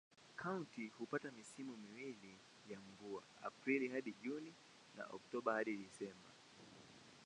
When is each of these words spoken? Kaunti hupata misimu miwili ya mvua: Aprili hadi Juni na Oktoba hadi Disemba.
Kaunti 0.35 0.87
hupata 0.97 1.31
misimu 1.31 1.77
miwili 1.77 2.37
ya 2.69 2.79
mvua: 2.79 3.21
Aprili 3.43 3.87
hadi 3.87 4.13
Juni 4.23 4.53
na 4.97 5.05
Oktoba 5.05 5.53
hadi 5.53 5.77
Disemba. 5.77 6.29